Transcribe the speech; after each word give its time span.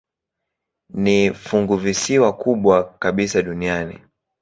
Ni 0.93 1.33
funguvisiwa 1.33 2.33
kubwa 2.33 2.83
kabisa 2.99 3.41
duniani. 3.41 3.99